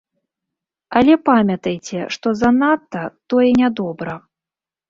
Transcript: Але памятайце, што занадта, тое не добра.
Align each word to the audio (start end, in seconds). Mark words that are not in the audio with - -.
Але 1.01 1.17
памятайце, 1.29 1.99
што 2.15 2.27
занадта, 2.41 3.03
тое 3.35 3.49
не 3.63 3.69
добра. 3.83 4.19